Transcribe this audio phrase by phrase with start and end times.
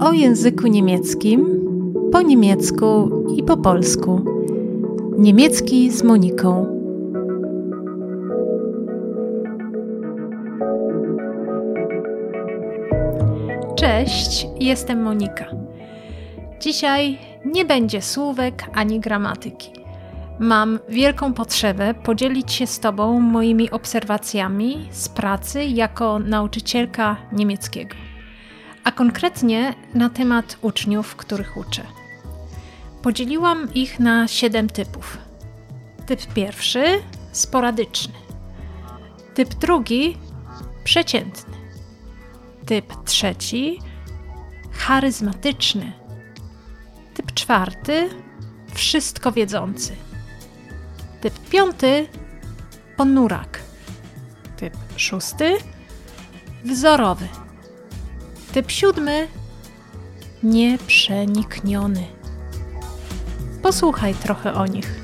[0.00, 1.64] O języku niemieckim,
[2.12, 4.20] po niemiecku i po polsku.
[5.18, 6.66] Niemiecki z Moniką.
[13.76, 15.46] Cześć, jestem Monika.
[16.60, 19.87] Dzisiaj nie będzie słówek ani gramatyki.
[20.38, 27.94] Mam wielką potrzebę podzielić się z Tobą moimi obserwacjami z pracy jako nauczycielka niemieckiego,
[28.84, 31.82] a konkretnie na temat uczniów, których uczę.
[33.02, 35.18] Podzieliłam ich na siedem typów.
[36.06, 36.84] Typ pierwszy
[37.32, 38.14] sporadyczny,
[39.34, 40.16] typ drugi
[40.84, 41.54] przeciętny,
[42.66, 43.78] typ trzeci
[44.72, 45.92] charyzmatyczny,
[47.14, 48.08] typ czwarty
[48.74, 50.07] wszystko wiedzący
[51.20, 52.08] Typ piąty
[52.96, 53.60] ponurak.
[54.56, 55.56] Typ szósty
[56.64, 57.28] wzorowy.
[58.52, 59.28] Typ siódmy
[60.42, 62.06] nieprzenikniony.
[63.62, 64.97] Posłuchaj trochę o nich.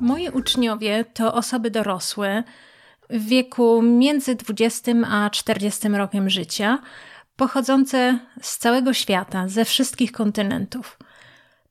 [0.00, 2.42] Moi uczniowie to osoby dorosłe
[3.10, 6.78] w wieku między 20 a 40 rokiem życia,
[7.36, 10.98] pochodzące z całego świata, ze wszystkich kontynentów.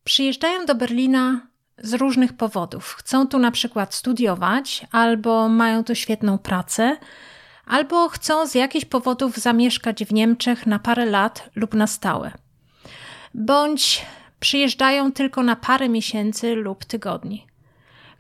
[0.03, 2.95] Przyjeżdżają do Berlina z różnych powodów.
[2.99, 6.97] Chcą tu na przykład studiować, albo mają tu świetną pracę,
[7.65, 12.31] albo chcą z jakichś powodów zamieszkać w Niemczech na parę lat lub na stałe.
[13.33, 14.05] Bądź
[14.39, 17.52] przyjeżdżają tylko na parę miesięcy lub tygodni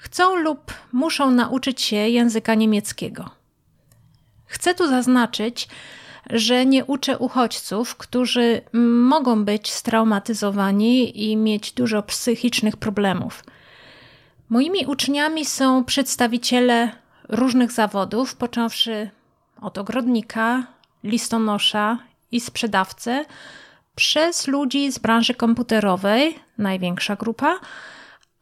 [0.03, 3.29] chcą lub muszą nauczyć się języka niemieckiego.
[4.45, 5.67] Chcę tu zaznaczyć,
[6.29, 8.61] że nie uczę uchodźców, którzy
[9.13, 13.43] mogą być straumatyzowani i mieć dużo psychicznych problemów.
[14.49, 16.91] Moimi uczniami są przedstawiciele
[17.29, 19.09] różnych zawodów, począwszy
[19.61, 20.63] od ogrodnika,
[21.03, 21.97] listonosza
[22.31, 23.25] i sprzedawcę,
[23.95, 27.59] przez ludzi z branży komputerowej, największa grupa,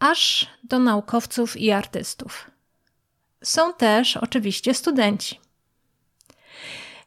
[0.02, 2.52] aż do naukowców i artystów.
[3.44, 5.40] Są też oczywiście studenci.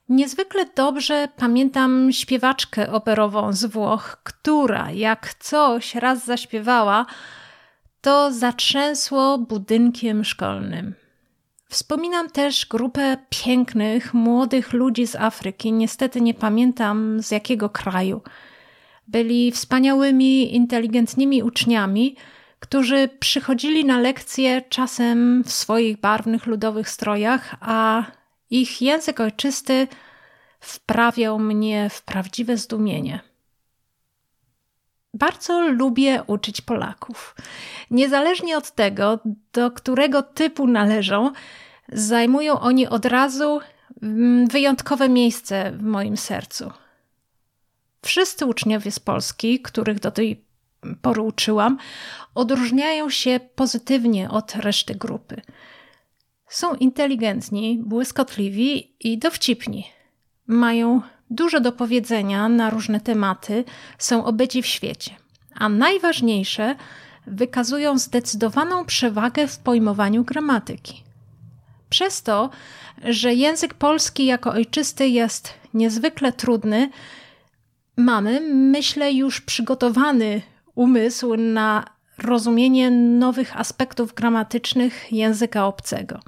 [0.09, 7.07] Niezwykle dobrze pamiętam śpiewaczkę operową z Włoch, która jak coś raz zaśpiewała,
[8.01, 10.95] to zatrzęsło budynkiem szkolnym.
[11.69, 18.21] Wspominam też grupę pięknych, młodych ludzi z Afryki, niestety nie pamiętam z jakiego kraju.
[19.09, 22.17] Byli wspaniałymi, inteligentnymi uczniami,
[22.65, 28.05] którzy przychodzili na lekcje czasem w swoich barwnych ludowych strojach, a
[28.51, 29.89] ich język ojczysty
[30.61, 33.21] wprawiał mnie w prawdziwe zdumienie.
[35.15, 37.37] Bardzo lubię uczyć Polaków.
[37.91, 39.19] Niezależnie od tego,
[39.53, 41.33] do którego typu należą,
[41.93, 43.61] zajmują oni od razu
[44.03, 46.73] mm, wyjątkowe miejsce w moim sercu.
[48.03, 50.44] Wszyscy uczniowie z Polski, których do tej
[51.03, 51.79] poruczyłam,
[52.35, 55.43] odróżniają się pozytywnie od reszty grupy.
[56.49, 59.85] Są inteligentni, błyskotliwi i dowcipni.
[60.47, 61.01] Mają
[61.31, 63.65] dużo do powiedzenia na różne tematy,
[63.99, 65.11] są obyci w świecie.
[65.55, 66.77] A najważniejsze,
[67.27, 71.03] wykazują zdecydowaną przewagę w pojmowaniu gramatyki.
[71.89, 72.51] Przez to,
[73.05, 76.91] że język polski jako ojczysty jest niezwykle trudny,
[77.97, 80.43] mamy, myślę, już przygotowany
[80.75, 81.85] umysł na
[82.19, 86.21] rozumienie nowych aspektów gramatycznych języka obcego.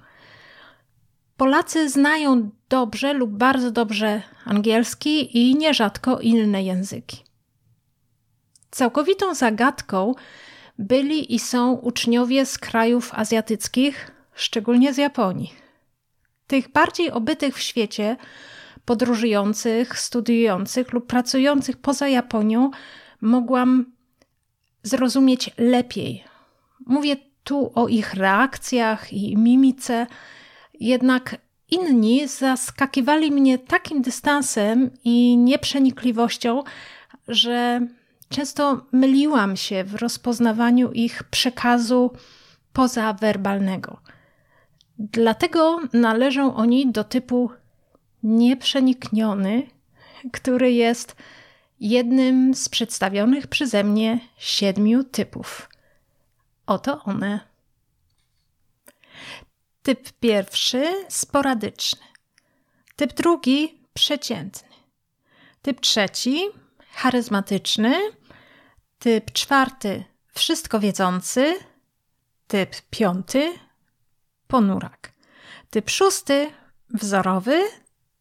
[1.36, 7.24] Polacy znają dobrze lub bardzo dobrze angielski i nierzadko inne języki.
[8.70, 10.14] Całkowitą zagadką
[10.78, 15.52] byli i są uczniowie z krajów azjatyckich, szczególnie z Japonii.
[16.46, 18.16] Tych bardziej obytych w świecie,
[18.84, 22.70] podróżujących, studiujących lub pracujących poza Japonią,
[23.20, 23.95] mogłam
[24.86, 26.24] zrozumieć lepiej.
[26.86, 30.06] Mówię tu o ich reakcjach i mimice,
[30.80, 31.36] jednak
[31.70, 36.62] inni zaskakiwali mnie takim dystansem i nieprzenikliwością,
[37.28, 37.80] że
[38.28, 42.10] często myliłam się w rozpoznawaniu ich przekazu
[42.72, 44.00] pozawerbalnego.
[44.98, 47.50] Dlatego należą oni do typu
[48.22, 49.62] nieprzenikniony,
[50.32, 51.16] który jest
[51.80, 55.68] jednym z przedstawionych przeze mnie siedmiu typów.
[56.66, 57.40] Oto one.
[59.82, 62.06] Typ pierwszy sporadyczny.
[62.96, 64.68] Typ drugi przeciętny.
[65.62, 66.44] Typ trzeci
[66.90, 67.94] charyzmatyczny.
[68.98, 71.58] Typ czwarty wszystko wiedzący.
[72.46, 73.52] Typ piąty
[74.46, 75.12] ponurak.
[75.70, 76.50] Typ szósty
[76.90, 77.64] wzorowy.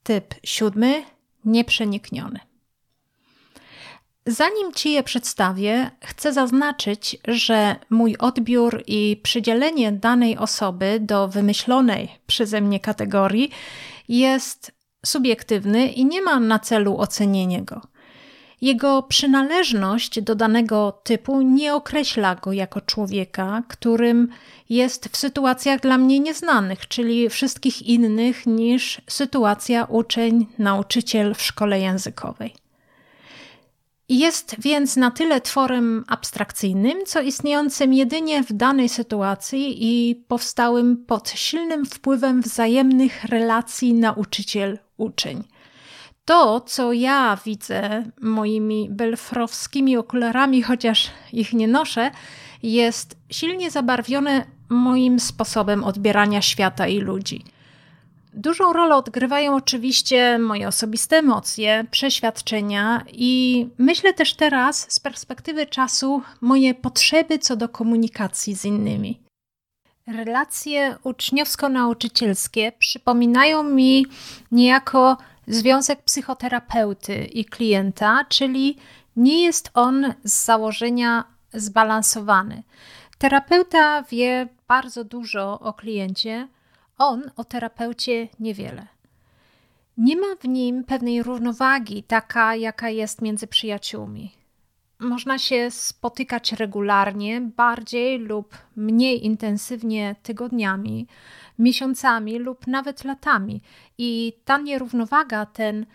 [0.04, 1.06] Typ siódmy
[1.46, 2.40] nieprzenikniony.
[4.28, 12.10] Zanim Ci je przedstawię, chcę zaznaczyć, że mój odbiór i przydzielenie danej osoby do wymyślonej
[12.28, 13.52] przeze mnie kategorii
[14.10, 14.72] jest
[15.06, 17.82] subiektywny i nie ma na celu ocenienie go.
[18.62, 24.28] Jego przynależność do danego typu nie określa go jako człowieka, którym
[24.70, 31.80] jest w sytuacjach dla mnie nieznanych, czyli wszystkich innych niż sytuacja uczeń, nauczyciel w szkole
[31.80, 32.65] językowej.
[34.10, 41.30] Jest więc na tyle tworem abstrakcyjnym, co istniejącym jedynie w danej sytuacji i powstałym pod
[41.30, 45.44] silnym wpływem wzajemnych relacji nauczyciel-uczeń.
[46.26, 52.12] To, co ja widzę moimi belfrowskimi okularami, chociaż ich nie noszę,
[52.64, 57.44] jest silnie zabarwione moim sposobem odbierania świata i ludzi.
[58.38, 66.22] Dużą rolę odgrywają oczywiście moje osobiste emocje, przeświadczenia i myślę też teraz z perspektywy czasu
[66.42, 69.20] moje potrzeby co do komunikacji z innymi.
[70.08, 74.06] Relacje uczniowsko-nauczycielskie przypominają mi
[74.52, 75.18] niejako
[75.48, 78.78] związek psychoterapeuty i klienta, czyli
[79.16, 81.24] nie jest on z założenia
[81.54, 82.64] zbalansowany.
[83.18, 86.48] Terapeuta wie bardzo dużo o kliencie,
[86.98, 88.88] on o terapeucie niewiele.
[89.98, 94.32] Nie ma w nim pewnej równowagi, taka jaka jest między przyjaciółmi.
[95.00, 101.08] Można się spotykać regularnie, bardziej lub mniej intensywnie tygodniami,
[101.60, 103.62] miesiącami lub nawet latami,
[103.98, 105.86] i ta nierównowaga, ten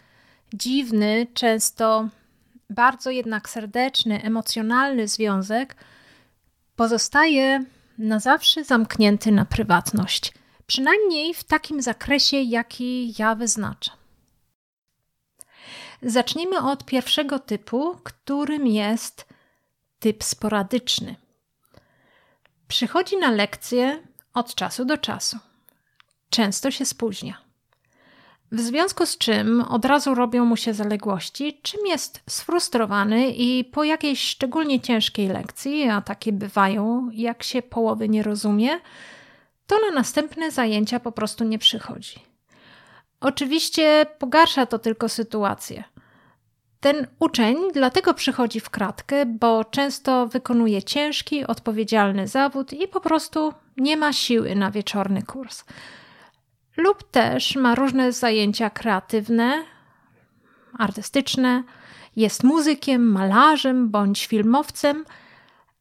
[0.55, 2.08] dziwny, często
[2.70, 5.76] bardzo jednak serdeczny, emocjonalny związek
[6.76, 7.64] pozostaje
[7.99, 10.32] na zawsze zamknięty na prywatność
[10.70, 13.96] przynajmniej w takim zakresie, jaki ja wyznaczam.
[16.02, 19.28] Zacznijmy od pierwszego typu, którym jest
[19.99, 21.17] typ sporadyczny.
[22.69, 24.02] Przychodzi na lekcję
[24.34, 25.38] od czasu do czasu.
[26.31, 27.38] Często się spóźnia.
[28.52, 33.84] W związku z czym od razu robią mu się zaległości, czym jest sfrustrowany i po
[33.84, 38.81] jakiejś szczególnie ciężkiej lekcji, a takie bywają, jak się połowy nie rozumie,
[39.70, 42.20] to na następne zajęcia po prostu nie przychodzi.
[43.20, 45.84] Oczywiście pogarsza to tylko sytuację.
[46.81, 53.52] Ten uczeń dlatego przychodzi w kratkę, bo często wykonuje ciężki, odpowiedzialny zawód i po prostu
[53.76, 55.64] nie ma siły na wieczorny kurs.
[56.76, 59.64] Lub też ma różne zajęcia kreatywne,
[60.78, 61.62] artystyczne,
[62.16, 65.05] jest muzykiem, malarzem bądź filmowcem–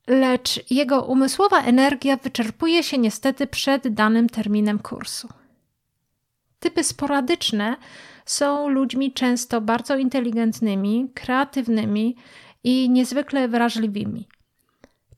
[0.09, 5.29] lecz jego umysłowa energia wyczerpuje się niestety przed danym terminem kursu.
[6.59, 7.75] Typy sporadyczne
[8.25, 12.16] są ludźmi często bardzo inteligentnymi, kreatywnymi
[12.63, 14.28] i niezwykle wrażliwymi,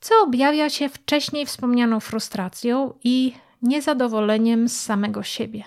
[0.01, 5.63] co objawia się wcześniej wspomnianą frustracją i niezadowoleniem z samego siebie.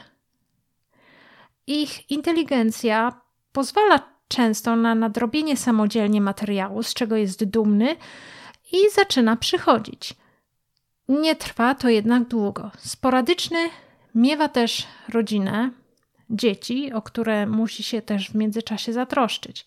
[1.66, 3.21] Ich inteligencja
[3.52, 7.97] pozwala często na nadrobienie samodzielnie materiału, z czego jest dumny,
[8.73, 10.14] i zaczyna przychodzić.
[11.09, 12.71] Nie trwa to jednak długo.
[12.78, 13.68] Sporadyczny
[14.14, 15.71] miewa też rodzinę,
[16.30, 19.66] dzieci, o które musi się też w międzyczasie zatroszczyć.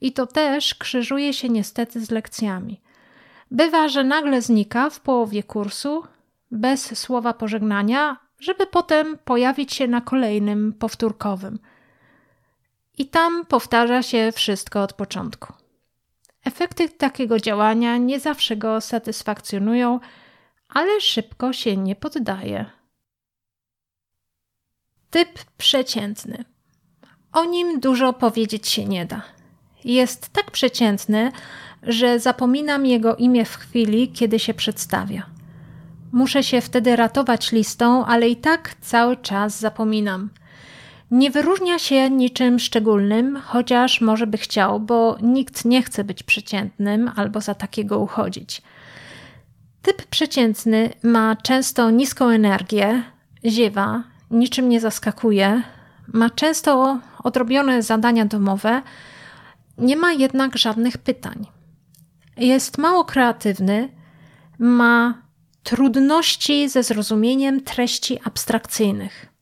[0.00, 2.80] I to też krzyżuje się niestety z lekcjami.
[3.50, 6.04] Bywa, że nagle znika w połowie kursu,
[6.50, 11.58] bez słowa pożegnania, żeby potem pojawić się na kolejnym powtórkowym.
[12.98, 15.52] I tam powtarza się wszystko od początku.
[16.44, 20.00] Efekty takiego działania nie zawsze go satysfakcjonują,
[20.68, 22.70] ale szybko się nie poddaje.
[25.10, 26.44] Typ przeciętny.
[27.32, 29.22] O nim dużo powiedzieć się nie da.
[29.84, 31.32] Jest tak przeciętny,
[31.82, 35.26] że zapominam jego imię w chwili, kiedy się przedstawia.
[36.12, 40.30] Muszę się wtedy ratować listą, ale i tak cały czas zapominam.
[41.10, 47.10] Nie wyróżnia się niczym szczególnym, chociaż może by chciał, bo nikt nie chce być przeciętnym
[47.16, 48.62] albo za takiego uchodzić.
[49.82, 53.02] Typ przeciętny ma często niską energię,
[53.44, 55.62] ziewa, niczym nie zaskakuje,
[56.12, 58.82] ma często odrobione zadania domowe,
[59.78, 61.46] nie ma jednak żadnych pytań.
[62.36, 63.88] Jest mało kreatywny,
[64.58, 65.22] ma
[65.62, 69.37] trudności ze zrozumieniem treści abstrakcyjnych.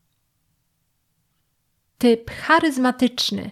[1.99, 3.51] Typ charyzmatyczny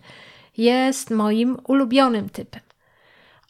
[0.57, 2.61] jest moim ulubionym typem.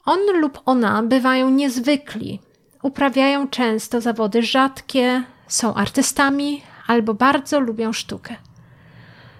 [0.05, 2.39] On lub ona bywają niezwykli,
[2.81, 8.35] uprawiają często zawody rzadkie, są artystami albo bardzo lubią sztukę.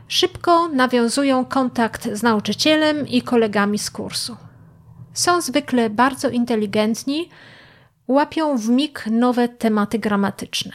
[0.08, 4.38] Szybko nawiązują kontakt z nauczycielem i kolegami z kursu.
[5.14, 7.30] Są zwykle bardzo inteligentni,
[8.08, 10.72] łapią w mig nowe tematy gramatyczne.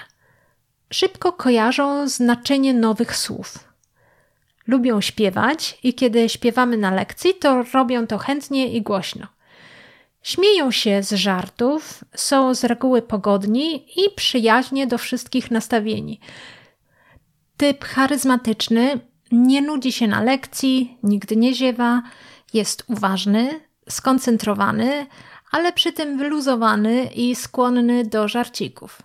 [0.93, 3.70] Szybko kojarzą znaczenie nowych słów.
[4.71, 9.27] Lubią śpiewać i kiedy śpiewamy na lekcji, to robią to chętnie i głośno.
[10.23, 16.21] Śmieją się z żartów, są z reguły pogodni i przyjaźnie do wszystkich nastawieni.
[17.57, 19.01] Typ charyzmatyczny
[19.33, 22.03] nie nudzi się na lekcji, nigdy nie ziewa,
[22.55, 25.07] jest uważny, skoncentrowany,
[25.51, 29.03] ale przy tym wyluzowany i skłonny do żarcików.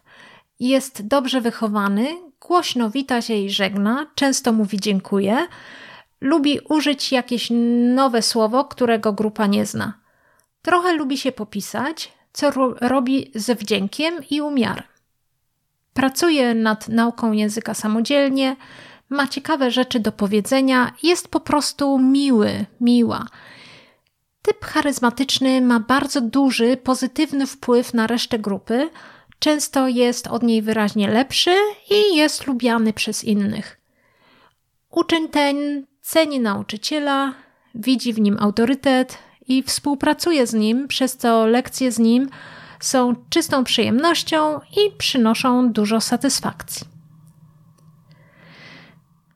[0.59, 2.07] Jest dobrze wychowany,
[2.47, 5.47] głośno wita się i żegna, często mówi dziękuję,
[6.21, 7.47] lubi użyć jakieś
[7.95, 9.93] nowe słowo, którego grupa nie zna.
[10.61, 14.83] Trochę lubi się popisać, co ro robi ze wdziękiem i umiarem.
[15.93, 18.55] Pracuje nad nauką języka samodzielnie,
[19.09, 23.25] ma ciekawe rzeczy do powiedzenia, jest po prostu miły, miła.
[24.41, 28.89] Typ charyzmatyczny ma bardzo duży, pozytywny wpływ na resztę grupy,
[29.39, 31.55] często jest od niej wyraźnie lepszy
[31.89, 33.81] i jest lubiany przez innych.
[34.89, 37.33] Uczeń ten ceni nauczyciela,
[37.75, 42.29] widzi w nim autorytet i współpracuje z nim, przez co lekcje z nim
[42.79, 46.87] są czystą przyjemnością i przynoszą dużo satysfakcji.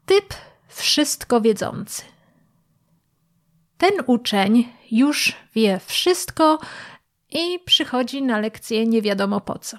[0.06, 0.34] Typ
[0.68, 2.02] wszystko wiedzący.
[3.78, 6.60] Ten uczeń już wie wszystko
[7.30, 9.78] i przychodzi na lekcję nie wiadomo po co.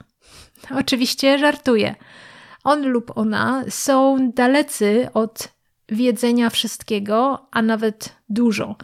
[0.76, 1.94] Oczywiście żartuje.
[2.64, 5.48] On lub ona są dalecy od
[5.88, 8.76] wiedzenia wszystkiego, a nawet dużo.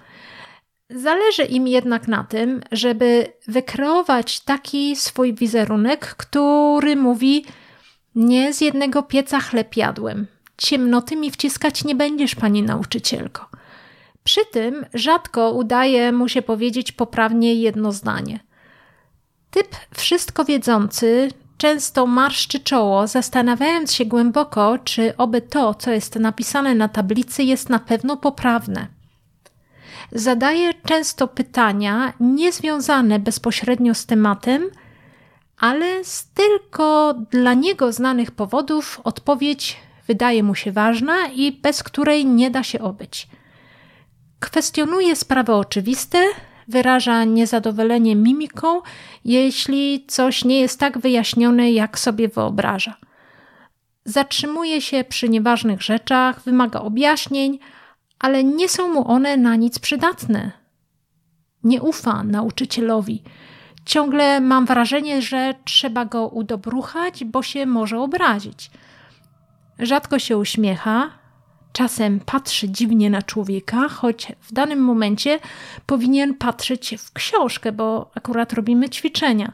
[0.90, 7.45] Zależy im jednak na tym, żeby wykreować taki swój wizerunek, który mówi:
[8.14, 10.26] Nie z jednego pieca chleb jadłem.
[10.59, 13.49] Ciemnoty mi wciskać nie będziesz, pani nauczycielko.
[14.25, 18.40] Przy tym rzadko udaje mu się powiedzieć poprawnie jedno zdanie.
[19.50, 26.75] Typ wszystko wiedzący często marszczy czoło, zastanawiając się głęboko, czy oby to, co jest napisane
[26.75, 28.86] na tablicy, jest na pewno poprawne.
[30.12, 34.70] Zadaje często pytania niezwiązane bezpośrednio z tematem,
[35.58, 42.26] ale z tylko dla niego znanych powodów odpowiedź wydaje mu się ważna i bez której
[42.26, 43.28] nie da się obyć.
[44.40, 46.18] Kwestionuje sprawy oczywiste,
[46.68, 48.80] wyraża niezadowolenie mimiką,
[49.25, 52.96] jeśli coś nie jest tak wyjaśnione, jak sobie wyobraża.
[54.04, 57.58] Zatrzymuje się przy nieważnych rzeczach, wymaga objaśnień,
[58.18, 60.52] ale nie są mu one na nic przydatne.
[61.64, 63.23] Nie ufa nauczycielowi.
[63.85, 68.70] Ciągle mam wrażenie, że trzeba go udobruchać, bo się może obrazić.
[69.78, 71.11] Rzadko się uśmiecha,
[71.76, 75.38] czasem patrzy dziwnie na człowieka, choć w danym momencie
[75.87, 79.52] powinien patrzeć w książkę, bo akurat robimy ćwiczenia.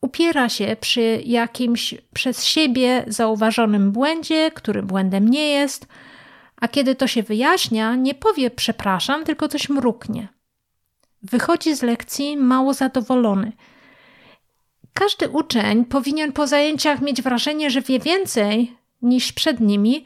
[0.00, 5.86] Upiera się przy jakimś przez siebie zauważonym błędzie, który błędem nie jest,
[6.56, 10.28] a kiedy to się wyjaśnia, nie powie przepraszam, tylko coś mruknie.
[11.22, 13.52] Wychodzi z lekcji mało zadowolony.
[14.92, 20.04] Każdy uczeń powinien po zajęciach mieć wrażenie, że wie więcej niż przed nimi,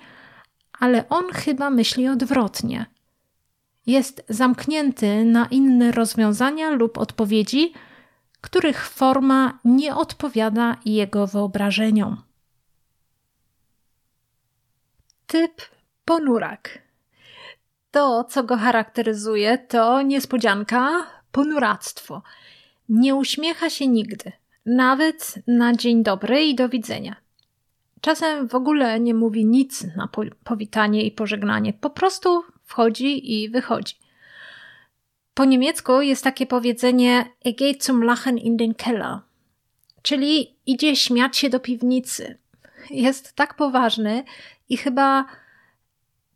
[0.82, 2.86] ale on chyba myśli odwrotnie.
[3.86, 7.72] Jest zamknięty na inne rozwiązania lub odpowiedzi,
[8.40, 12.22] których forma nie odpowiada jego wyobrażeniom.
[15.26, 15.62] Typ
[16.04, 16.78] ponurak.
[17.90, 22.22] To, co go charakteryzuje, to niespodzianka, ponuractwo.
[22.88, 24.32] Nie uśmiecha się nigdy,
[24.66, 27.16] nawet na dzień dobry i do widzenia.
[28.02, 30.08] Czasem w ogóle nie mówi nic na
[30.44, 33.94] powitanie i pożegnanie, po prostu wchodzi i wychodzi.
[35.34, 39.18] Po niemiecku jest takie powiedzenie Er geht zum Lachen in den Keller,
[40.02, 42.38] czyli idzie śmiać się do piwnicy.
[42.90, 44.24] Jest tak poważny
[44.68, 45.24] i chyba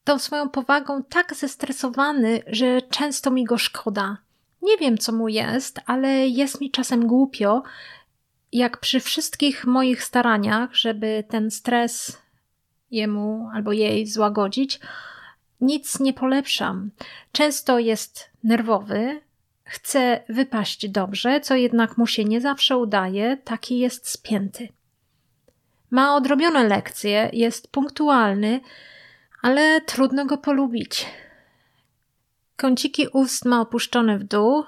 [0.04, 4.18] tą swoją powagą tak zestresowany, że często mi go szkoda.
[4.62, 7.62] Nie wiem, co mu jest, ale jest mi czasem głupio,
[8.52, 12.22] jak przy wszystkich moich staraniach, żeby ten stres
[12.90, 14.80] jemu albo jej złagodzić,
[15.60, 16.90] nic nie polepszam.
[17.32, 19.20] Często jest nerwowy,
[19.64, 24.68] chce wypaść dobrze, co jednak mu się nie zawsze udaje, taki jest spięty.
[25.90, 28.60] Ma odrobione lekcje, jest punktualny,
[29.42, 31.06] ale trudno go polubić.
[32.56, 34.64] Kąciki ust ma opuszczone w dół,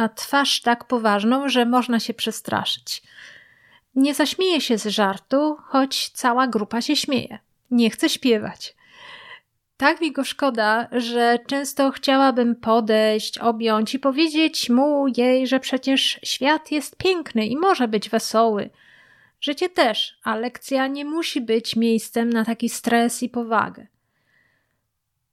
[0.00, 3.02] a twarz tak poważną, że można się przestraszyć.
[3.94, 7.38] Nie zaśmieje się z żartu, choć cała grupa się śmieje.
[7.70, 8.76] Nie chce śpiewać.
[9.76, 16.20] Tak mi go szkoda, że często chciałabym podejść, objąć i powiedzieć mu jej, że przecież
[16.22, 18.70] świat jest piękny i może być wesoły.
[19.40, 23.86] Życie też, a lekcja nie musi być miejscem na taki stres i powagę.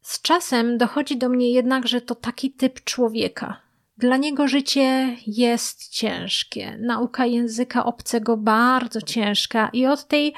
[0.01, 3.66] Z czasem dochodzi do mnie jednak, że to taki typ człowieka.
[3.97, 10.33] Dla niego życie jest ciężkie, nauka języka obcego bardzo ciężka i od tej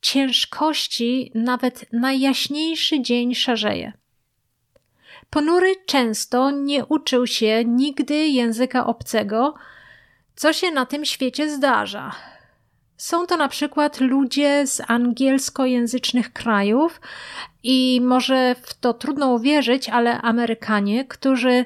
[0.00, 3.92] ciężkości nawet najjaśniejszy dzień szarzeje.
[5.30, 9.54] Ponury często nie uczył się nigdy języka obcego,
[10.36, 12.12] co się na tym świecie zdarza.
[12.96, 17.00] Są to na przykład ludzie z angielskojęzycznych krajów
[17.62, 21.64] i może w to trudno uwierzyć, ale Amerykanie, którzy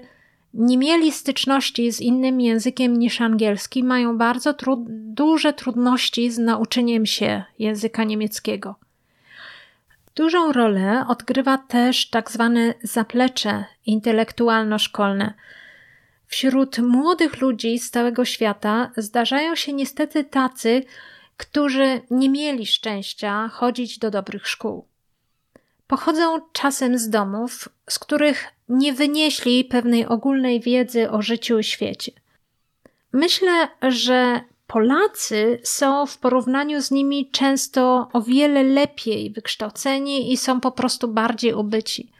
[0.55, 4.55] nie mieli styczności z innym językiem niż angielski, mają bardzo
[4.89, 8.75] duże trudności z nauczeniem się języka niemieckiego.
[10.15, 15.35] Dużą rolę odgrywa też tak zwane zaplecze intelektualno-szkolne.
[16.27, 20.85] Wśród młodych ludzi z całego świata zdarzają się niestety tacy,
[21.37, 24.87] którzy nie mieli szczęścia chodzić do dobrych szkół.
[25.87, 32.13] Pochodzą czasem z domów, z których nie wynieśli pewnej ogólnej wiedzy o życiu i świecie.
[33.13, 40.61] Myślę, że Polacy są w porównaniu z nimi często o wiele lepiej wykształceni i są
[40.61, 42.13] po prostu bardziej ubyci.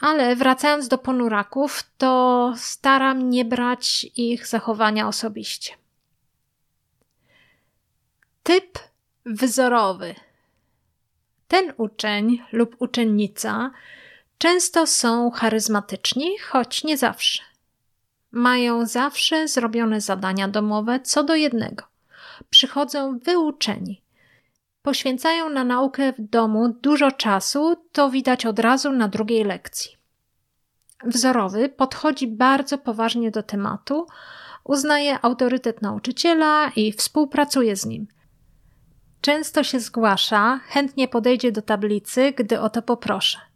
[0.00, 5.74] Ale wracając do ponuraków, to staram nie brać ich zachowania osobiście.
[8.42, 8.78] Typ
[9.26, 10.14] wzorowy.
[11.48, 13.70] Ten uczeń lub uczennica
[14.42, 17.42] często są charyzmatyczni, choć nie zawsze.
[18.32, 21.84] Mają zawsze zrobione zadania domowe co do jednego.
[22.50, 24.02] Przychodzą wyuczeni.
[24.82, 29.96] Poświęcają na naukę w domu dużo czasu, to widać od razu na drugiej lekcji.
[31.04, 34.06] Wzorowy podchodzi bardzo poważnie do tematu,
[34.64, 38.06] uznaje autorytet nauczyciela i współpracuje z nim–
[39.20, 43.51] Często się zgłasza, chętnie podejdzie do tablicy, gdy o to poproszę.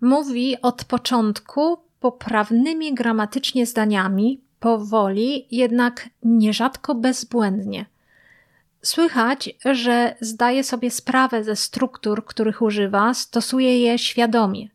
[0.00, 7.86] Mówi od początku poprawnymi gramatycznie zdaniami, powoli, jednak nierzadko bezbłędnie.
[8.82, 14.68] Słychać, że zdaje sobie sprawę ze struktur, których używa, stosuje je świadomie.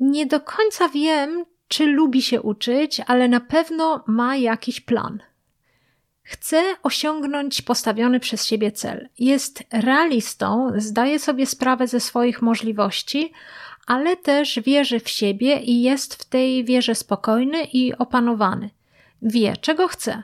[0.00, 5.22] Nie do końca wiem, czy lubi się uczyć, ale na pewno ma jakiś plan.
[6.22, 9.08] Chce osiągnąć postawiony przez siebie cel.
[9.18, 13.32] Jest realistą, zdaje sobie sprawę ze swoich możliwości,
[13.86, 18.70] ale też wierzy w siebie i jest w tej wierze spokojny i opanowany.
[19.22, 20.22] Wie, czego chce.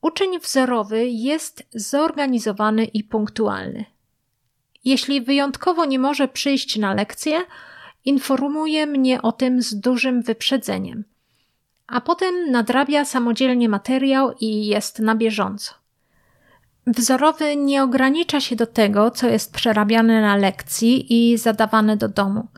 [0.00, 3.84] Uczeń wzorowy jest zorganizowany i punktualny.
[4.84, 7.40] Jeśli wyjątkowo nie może przyjść na lekcję,
[8.04, 11.04] informuje mnie o tym z dużym wyprzedzeniem
[11.90, 15.74] a potem nadrabia samodzielnie materiał i jest na bieżąco.
[16.96, 22.48] Wzorowy nie ogranicza się do tego, co jest przerabiane na lekcji i zadawane do domu.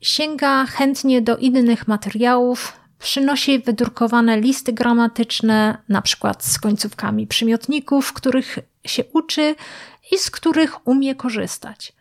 [0.00, 8.58] Sięga chętnie do innych materiałów, przynosi wydrukowane listy gramatyczne, na przykład z końcówkami przymiotników, których
[8.84, 9.54] się uczy
[10.12, 11.92] i z których umie korzystać.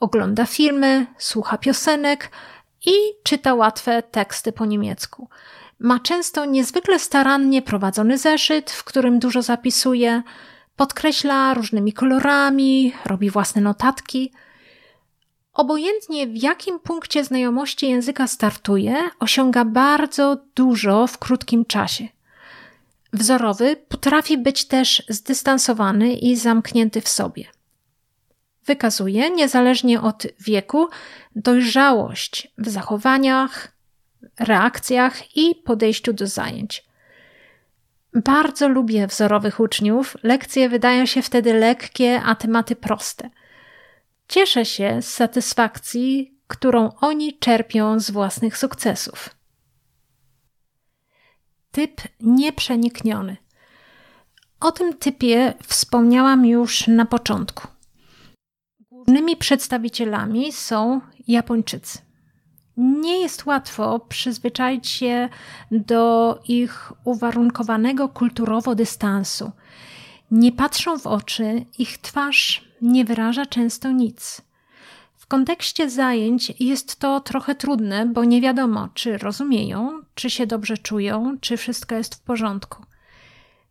[0.00, 2.30] Ogląda filmy, słucha piosenek
[2.86, 2.92] i
[3.22, 5.28] czyta łatwe teksty po niemiecku.
[5.78, 10.22] Ma często niezwykle starannie prowadzony zeszyt, w którym dużo zapisuje,
[10.76, 14.32] podkreśla różnymi kolorami, robi własne notatki.
[15.52, 22.08] Obojętnie w jakim punkcie znajomości języka startuje, osiąga bardzo dużo w krótkim czasie.
[23.12, 27.44] Wzorowy potrafi być też zdystansowany i zamknięty w sobie.
[28.66, 30.88] Wykazuje, niezależnie od wieku,
[31.36, 33.72] dojrzałość w zachowaniach,
[34.38, 36.91] reakcjach i podejściu do zajęć.
[38.14, 43.30] Bardzo lubię wzorowych uczniów, lekcje wydają się wtedy lekkie, a tematy proste.
[44.28, 49.28] Cieszę się z satysfakcji, którą oni czerpią z własnych sukcesów.
[51.70, 53.36] Typ nieprzenikniony.
[54.60, 57.68] O tym typie wspomniałam już na początku.
[58.80, 62.11] Głównymi przedstawicielami są Japończycy.
[62.76, 65.28] Nie jest łatwo przyzwyczaić się
[65.70, 69.52] do ich uwarunkowanego kulturowo dystansu.
[70.30, 74.42] Nie patrzą w oczy, ich twarz nie wyraża często nic.
[75.16, 80.78] W kontekście zajęć jest to trochę trudne, bo nie wiadomo, czy rozumieją, czy się dobrze
[80.78, 82.82] czują, czy wszystko jest w porządku.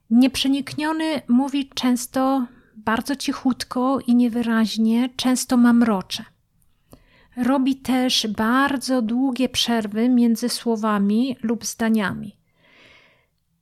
[0.09, 6.25] Nieprzenikniony mówi często bardzo cichutko i niewyraźnie, często mamrocze.
[7.37, 12.37] Robi też bardzo długie przerwy między słowami lub zdaniami.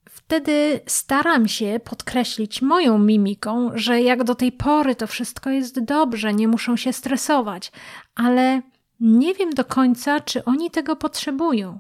[0.09, 6.33] Wtedy staram się podkreślić moją mimiką, że jak do tej pory to wszystko jest dobrze,
[6.33, 7.71] nie muszą się stresować,
[8.15, 8.61] ale
[8.99, 11.79] nie wiem do końca, czy oni tego potrzebują.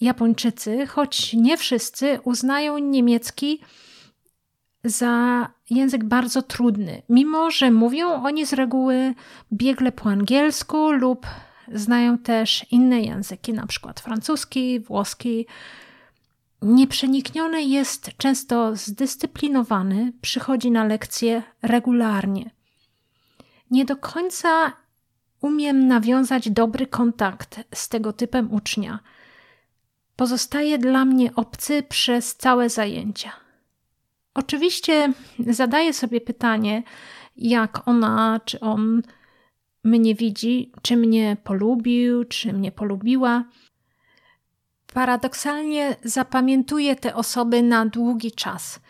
[0.00, 3.60] Japończycy, choć nie wszyscy, uznają niemiecki
[4.84, 9.14] za język bardzo trudny, mimo że mówią oni z reguły
[9.52, 11.26] biegle po angielsku lub
[11.72, 15.46] znają też inne języki, na przykład francuski, włoski.
[16.62, 22.50] Nieprzenikniony jest często zdyscyplinowany, przychodzi na lekcje regularnie.
[23.70, 24.72] Nie do końca
[25.40, 28.98] umiem nawiązać dobry kontakt z tego typem ucznia.
[30.16, 33.43] Pozostaje dla mnie obcy przez całe zajęcia.
[34.34, 35.12] Oczywiście
[35.48, 36.82] zadaję sobie pytanie,
[37.36, 39.02] jak ona czy on
[39.84, 43.44] mnie widzi, czy mnie polubił, czy mnie polubiła.
[44.94, 48.80] Paradoksalnie zapamiętuję te osoby na długi czas.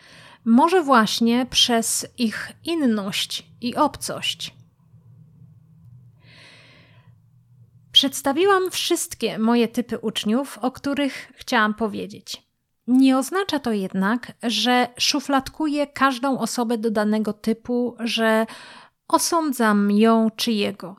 [0.45, 4.53] Może właśnie przez ich inność i obcość.
[7.91, 12.44] Przedstawiłam wszystkie moje typy uczniów, o których chciałam powiedzieć.
[12.87, 18.45] Nie oznacza to jednak, że szufladkuję każdą osobę do danego typu, że
[19.07, 20.95] osądzam ją czy jego.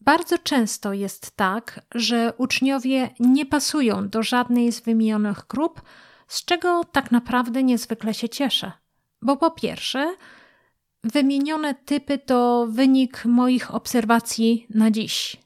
[0.00, 5.82] Bardzo często jest tak, że uczniowie nie pasują do żadnej z wymienionych grup,
[6.28, 8.72] z czego tak naprawdę niezwykle się cieszę.
[9.22, 10.14] Bo po pierwsze,
[11.04, 15.36] wymienione typy to wynik moich obserwacji na dziś.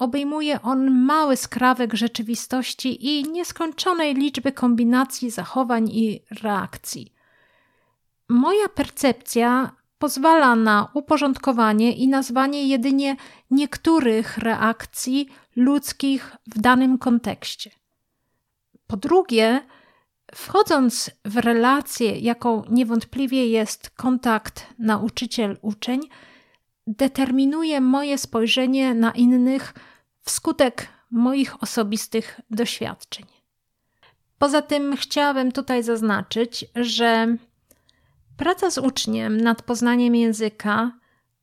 [0.00, 7.12] Obejmuje on mały skrawek rzeczywistości i nieskończonej liczby kombinacji zachowań i reakcji.
[8.28, 13.16] Moja percepcja pozwala na uporządkowanie i nazwanie jedynie
[13.50, 17.70] niektórych reakcji ludzkich w danym kontekście.
[18.86, 19.60] Po drugie,
[20.34, 26.00] wchodząc w relację, jaką niewątpliwie jest kontakt nauczyciel-uczeń,
[26.86, 29.74] determinuje moje spojrzenie na innych
[30.30, 33.26] wskutek moich osobistych doświadczeń.
[34.38, 37.36] Poza tym chciałabym tutaj zaznaczyć, że
[38.36, 40.92] praca z uczniem nad poznaniem języka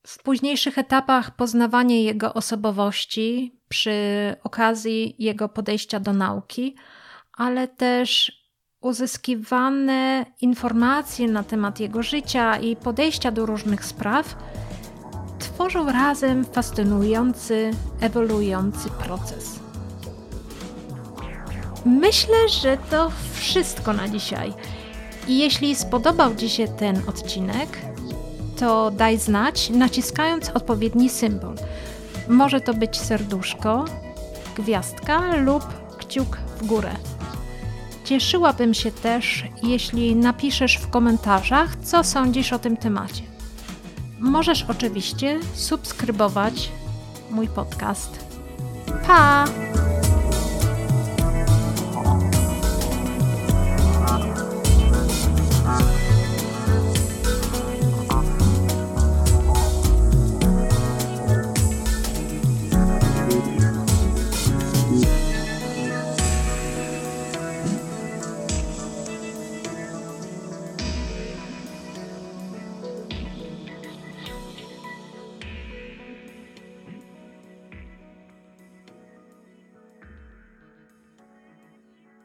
[0.08, 3.96] w późniejszych etapach poznawanie jego osobowości przy
[4.44, 6.76] okazji jego podejścia do nauki,
[7.34, 8.32] ale też
[8.82, 14.36] uzyskiwane informacje na temat jego życia i podejścia do różnych spraw
[15.40, 17.72] tworzą razem fascynujący,
[18.02, 19.60] ewoluujący proces.
[21.86, 24.54] Myślę, że to wszystko na dzisiaj.
[25.28, 27.82] I jeśli spodobał Ci się ten odcinek,
[28.60, 31.56] to daj znać, naciskając odpowiedni symbol.
[32.28, 33.86] Może to być serduszko,
[34.56, 35.64] gwiazdka lub
[35.98, 36.92] kciuk w górę.
[38.04, 43.37] Cieszyłabym się też, jeśli napiszesz w komentarzach, co sądzisz o tym temacie.
[44.20, 46.72] Możesz oczywiście subskrybować
[47.32, 48.26] mój podcast.
[49.08, 49.46] Pa!